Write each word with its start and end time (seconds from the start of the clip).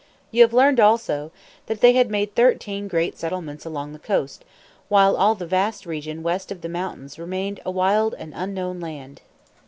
You 0.31 0.41
have 0.41 0.51
learned, 0.51 0.79
also, 0.79 1.31
that 1.67 1.79
they 1.81 1.93
had 1.93 2.09
made 2.09 2.33
thirteen 2.33 2.87
great 2.87 3.19
settlements 3.19 3.65
along 3.65 3.93
the 3.93 3.99
coast, 3.99 4.43
while 4.89 5.15
all 5.15 5.35
the 5.35 5.45
vast 5.45 5.85
region 5.85 6.23
west 6.23 6.51
of 6.51 6.61
the 6.61 6.69
mountains 6.69 7.19
remained 7.19 7.59
a 7.65 7.69
wild 7.69 8.15
and 8.17 8.33
unknown 8.35 8.79
land. 8.79 9.21